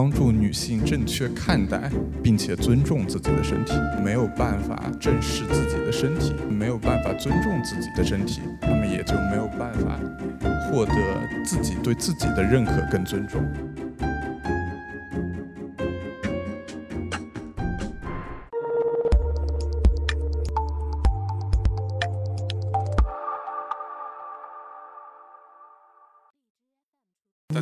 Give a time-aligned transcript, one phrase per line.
[0.00, 1.90] 帮助女性正确看待
[2.22, 3.74] 并且尊重自己的身体。
[4.02, 10.00] 没有办法正视自己的身体，没有办法尊重自己的身体，那么也就没有办法
[10.72, 10.94] 获得
[11.44, 13.42] 自己对自己的认可跟尊重。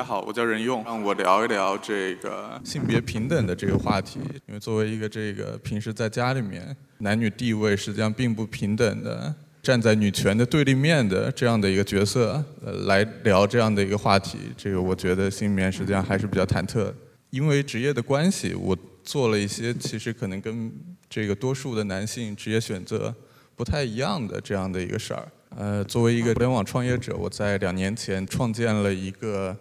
[0.00, 4.18] 大家好，我叫任用，让我聊一聊这个性别平等的这个话题。
[4.48, 16.90] 因为作为一个这个平时在家里面男女地位实际上并不平等的，站在女权的对立面的这样的一个角色，呃，来聊这样的一个话题，这个我觉得心里面实际上还是比较忐忑。
[17.28, 18.74] 因为职业的关系，我
[19.04, 20.72] 做了一些其实可能跟
[21.10, 23.14] 这个多数的男性职业选择
[23.54, 25.28] 不太一样的这样的一个事儿。
[25.54, 29.54] 呃，作为一个互联网创业者，我在两年前创建了一个。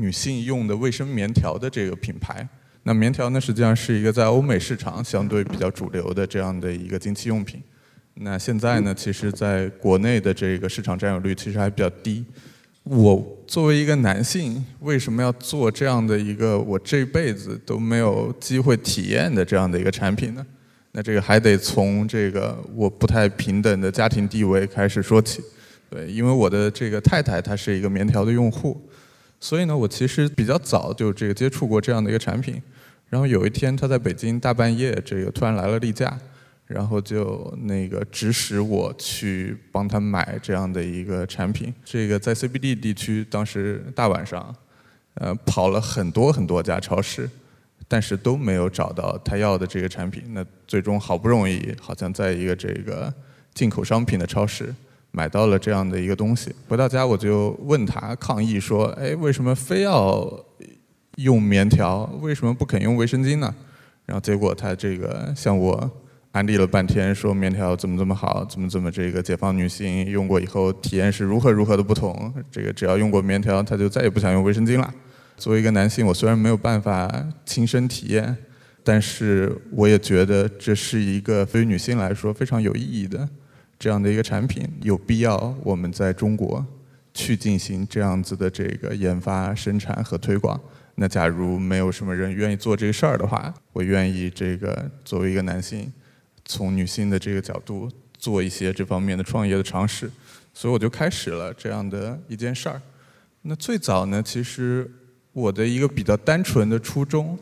[0.00, 2.48] 女性用的卫生棉条的这个品牌，
[2.84, 7.62] 那棉条呢，实际上是一个在欧美市场相对比较主流的这样的一个经期用品。
[8.14, 12.24] 那现在呢，其实在国内的这个市场占有率其实还比较低。
[12.82, 20.44] 我作为一个男性，为什么要做这样的一个我这辈子都没有机会体验的这样的一个产品呢？
[20.92, 25.42] 那这个还得从这个我不太平等的家庭地位开始说起。
[25.88, 28.80] 对，因为我的这个太太她是一个棉条的用户。
[29.40, 32.62] 所以呢，我其实比较早就这个接触过这样的一个产品，
[33.08, 36.18] 然后有一天他在北京大半夜这个突然来了例假，
[36.66, 41.74] 然后就那个指使我去帮他买这样的一个产品。
[41.84, 44.54] 这个在 CBD 地区，当时大晚上，
[45.14, 47.28] 呃，跑了很多很多家超市，
[47.88, 50.22] 但是都没有找到他要的这个产品。
[50.34, 53.12] 那最终好不容易，好像在一个这个
[53.54, 54.74] 进口商品的超市。
[55.12, 60.28] 买到了这样的一个东西，回到家我就问他抗议说：“哎，为什么非要
[61.16, 62.04] 用棉条？
[62.20, 63.54] 为什么不肯用卫生巾呢？”
[64.06, 65.90] 然后结果他这个向我
[66.32, 72.32] 安利了半天，说棉条怎么怎么好，怎么怎么这个解放女性用过以后体验是如何如何的不同。
[72.50, 74.94] 这个只要用过棉条，他就再也不想用卫生巾了。
[75.36, 77.12] 作为一个男性，我虽然没有办法
[77.44, 78.36] 亲身体验，
[78.84, 83.28] 但是我也觉得这是一个对于女性来说非常有意义的。
[83.80, 86.64] 这样的一个产品有必要我们在中国
[87.14, 90.60] 去进行这样子的这个研发、生产和推广。
[90.96, 95.90] 那假如没有什么人愿意做这个事儿的话，我愿意这个作为一个男性，
[96.44, 100.10] 从女性的这个角度做一些这方面的创业的尝试。
[100.52, 102.82] 所以我就开始了这样的一件事儿。
[103.40, 104.88] 那最早呢，其实
[105.32, 107.38] 我的一个比较单纯的初衷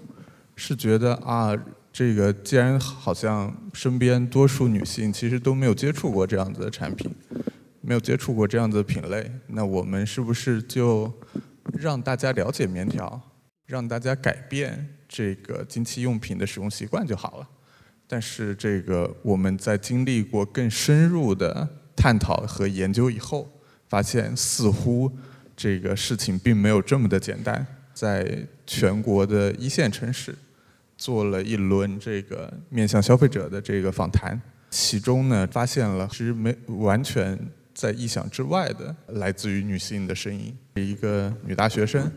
[0.55, 1.53] 是觉得啊。
[1.99, 7.11] 这个既然好像身边多数女性其实都没有接触过这样子的产品，
[7.81, 11.13] 没有接触过这样子的品类，那我们是不是就
[11.73, 13.21] 让大家了解棉条，
[13.67, 17.49] 让大家改变这个经期用品的使用习惯就好了？
[18.07, 23.51] 但是这个我们在经历过更深入的探讨和研究以后，
[23.89, 25.11] 发现似乎
[25.57, 30.33] 这个事情并没有这么的简单，在全国的一线城市。
[30.99, 34.39] 做了一轮这个面向消费者的这个访谈，
[34.69, 37.39] 其中呢发现了其实没完全
[37.73, 40.55] 在意想之外的来自于女性的声音。
[40.75, 42.11] 一个女大学生，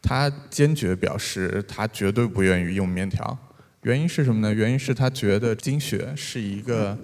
[0.00, 3.36] 她坚决表示她绝对不愿意用面条，
[3.82, 4.54] 原因是什么呢？
[4.54, 6.96] 原因是她觉得经血是一个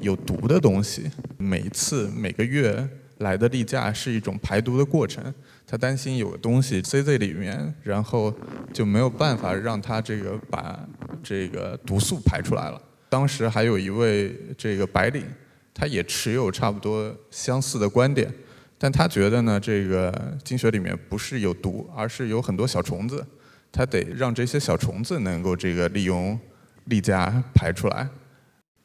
[0.00, 2.88] 有毒的东西，每一次每个月
[3.20, 5.32] 来的例假是一种排毒的过程。
[5.66, 8.34] 他担心有个东西塞在里面，然后
[8.72, 10.78] 就没有办法让他这个把
[11.22, 12.82] 这个毒素排出来了。
[13.08, 15.24] 当时还有一位这个白领，
[15.72, 18.32] 他也持有差不多相似的观点，
[18.76, 23.24] 但他觉得呢，这个经血里面不是有毒，而是有很多小虫子，
[23.70, 26.38] 他得让这些小虫子能够这个利用
[26.86, 28.08] 例假排出来。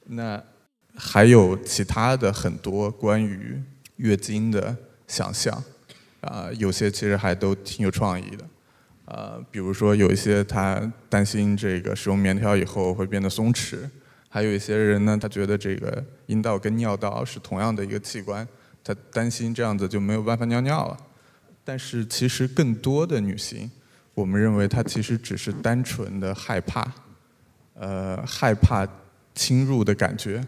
[0.08, 0.42] 那
[0.96, 3.60] 还有其他的很多关于
[3.98, 4.76] 月经的
[5.08, 5.64] 想象。
[6.22, 8.44] 啊，有些其实还都挺有创意的，
[9.06, 13.78] 呃，比如说有一些他担心这个使用棉条以后会变得松弛，
[14.28, 18.48] 还有一些人呢，他觉得这个阴道跟尿道是同样的一个器官，
[18.84, 20.98] 他担心这样子就没有办法尿尿了。
[21.64, 23.70] 但是其实更多的女性，
[24.16, 26.92] 我们认为她其实只是单纯的害怕，
[27.76, 28.88] 呃，害怕
[29.36, 30.44] 侵入的感觉，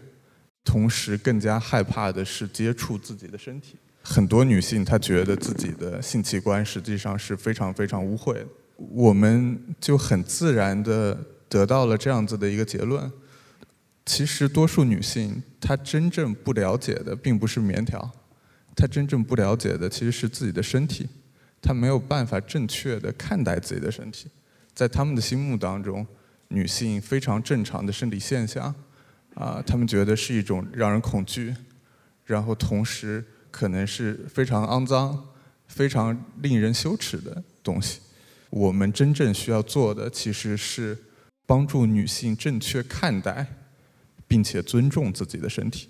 [0.68, 3.76] 同时更加害怕的是接触自己的身体。
[4.02, 11.18] 很多女性她觉得自己的性器官实际上是非常非常污秽的，我们就很自然的
[11.48, 13.10] 得到了这样子的一个结论。
[14.04, 18.10] 其实多数女性她真正不了解的并不是棉条，
[18.76, 21.08] 她真正不了解的其实是自己的身体，
[21.62, 24.28] 她没有办法正确的看待自己的身体。
[24.74, 26.06] 在她们的心目当中，
[26.48, 28.74] 女性非常正常的生理现象，
[29.38, 31.54] 啊，他们觉得是一种让人恐惧，
[32.24, 35.28] 然后同时可能是非常肮脏、
[35.68, 38.00] 非常令人羞耻的东西。
[38.50, 40.98] 我们真正需要做的，其实是
[41.46, 43.46] 帮助女性正确看待，
[44.26, 45.88] 并且尊重自己的身体。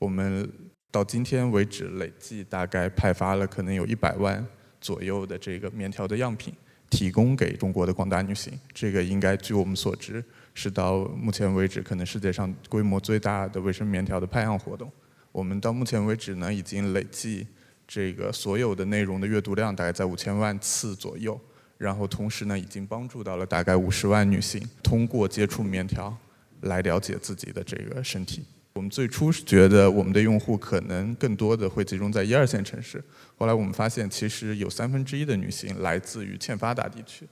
[0.00, 0.50] 我们
[0.90, 4.44] 到今天为止，累计大概派发了可能有一百万
[4.80, 6.52] 左右的这个棉条的样品，
[6.90, 8.52] 提供给中国的广大女性。
[8.72, 10.24] 这个应该据我们所知，
[10.54, 14.90] 是到目前为止可能世界上规模最大的卫生棉条的派样活动。
[15.32, 17.46] 我们到目前为止呢，已经累计
[17.86, 21.38] 这个所有的内容的阅读量大概在五千万次左右。
[21.76, 26.16] 然后同时呢，已经帮助到了大概五十万女性通过接触棉条
[26.62, 28.42] 来了解自己的这个身体。
[28.78, 33.02] 我们最初是觉得我们的用户可能更多的会集中在一二线城市，
[33.36, 37.26] 后来我们发现其实有三分之一的女性来自于欠发达地区。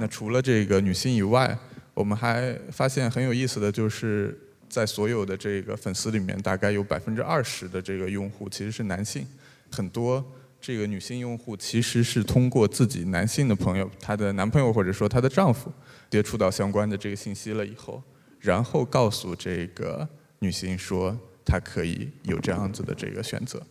[0.00, 1.56] 那除了这个女性以外，
[1.94, 4.36] 我们还发现很有意思的就是
[4.68, 9.24] 在所有的这个粉丝里面，大概有百分之二十的这个用户其实是男性，
[9.70, 10.24] 很多。
[10.60, 15.72] 这个女性用户其实是通过自己男性的朋友，她的男朋友或者说她的丈夫，
[16.10, 18.02] 接触到相关的这个信息了以后，
[18.40, 20.08] 然后告诉这个
[20.40, 23.62] 女性说她可以有这样子的这个选择。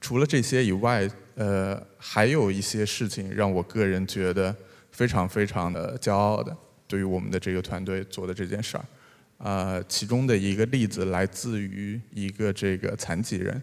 [0.00, 4.54] 除了这些以外，呃，还有一些事情让我个人觉得
[4.92, 6.54] 非常非常的骄傲的，
[6.86, 8.84] 对于我们的这个团队做的这件事儿，
[9.38, 13.60] 呃，其中的一个例子来自于一个这个残疾人。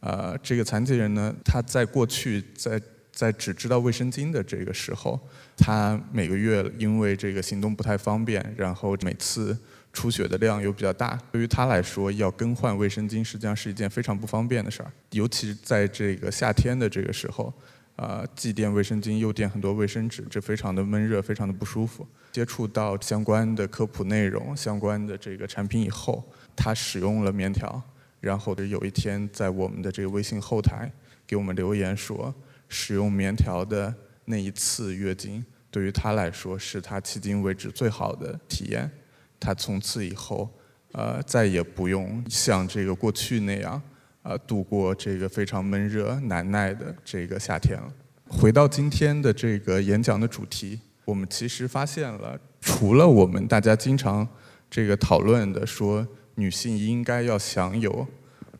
[0.00, 2.80] 呃，这个残疾人呢，他在过去在
[3.12, 5.20] 在只知道卫生巾的这个时候，
[5.56, 9.56] 他每个月因为这个行动不太方便，然后每次
[9.94, 17.50] 出血的量又比较大，对于他来说，要更换卫生巾实际上是一件非常不方便的事儿，尤其在这个夏天的这个时候，
[17.96, 22.06] 呃，既垫卫生巾又垫很多卫生纸，这非常的闷热，非常的不舒服。
[22.32, 26.22] 接触到相关的科普内容、相关的这个产品以后，
[26.56, 27.80] 他使用了棉条。
[28.20, 30.90] 然后有一天，在我们的这个微信后台
[31.26, 32.34] 给我们留言说，
[32.68, 33.94] 使用棉条的
[34.24, 38.90] 那一次月经，对于他来说是他迄今为止最好的体验。
[39.38, 40.48] 他从此以后，
[40.92, 43.80] 呃，再也不用像这个过去那样，
[44.22, 47.92] 呃，度过这个非常闷热难耐的这个夏天了。
[48.28, 54.26] 回到今天的这个演讲的主题，我们其实发现了，除了我们大家经常
[54.70, 56.06] 这个讨论的说。
[56.36, 58.04] 女性应该要享有，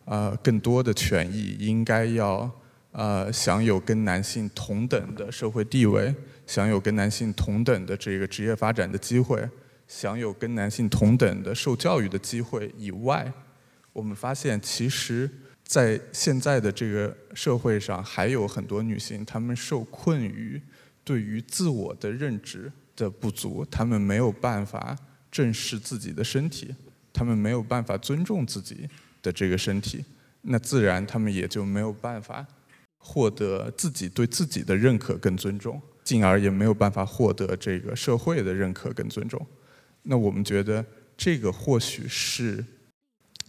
[0.04, 2.48] 呃，更多的权益，应该要，
[2.92, 6.14] 呃，享有跟男性同等的社会地位，
[6.46, 9.44] 享有跟男性同等的这个职业发展的机会，
[9.86, 13.32] 享有跟男性同等的受教育的机会以外，
[13.92, 15.30] 我们发现，其实，
[15.64, 20.60] 在现在的这个社会上，还有很多女性，她们受困于
[21.04, 24.96] 对于自我的认知的不足，她们没有办法
[25.30, 26.74] 正视自己的身体。
[27.12, 28.88] 她们没有办法尊重自己
[29.22, 30.04] 的这个身体，
[30.42, 32.44] 那自然她们也就没有办法
[32.98, 39.46] 获得自己对自己的认可跟尊重，进而也没有办法获得这个社会的认可跟尊重。
[40.04, 40.84] 那我们觉得
[41.16, 42.64] 这个或许是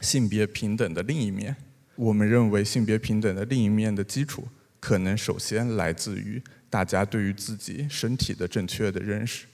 [0.02, 1.56] 性别平等的另一面。
[1.96, 4.46] 我们认为性别平等的另一面的基础，
[4.80, 9.46] 可能首先来自于大家对于自己身体的正确的认识。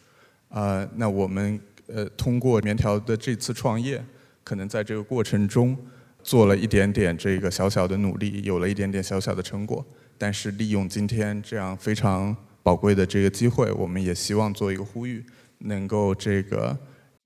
[0.49, 1.59] 啊，那我们。
[1.87, 4.01] 呃，通过棉条的这次创业，
[4.45, 5.77] 可能在这个过程中
[6.23, 9.85] 做了一点点这个小小的努力，有了一点点小小的成果。
[10.17, 15.21] 但是利用今天这样非常宝贵的这个机会，我们也希望做一个呼吁，
[15.57, 16.77] 能够这个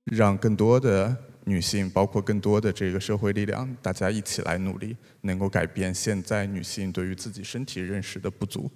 [0.06, 8.70] 让更多的女性，包括更多的这个社会力量，大家一起来努力，能够改变现在女性对于自己身体认识的不足。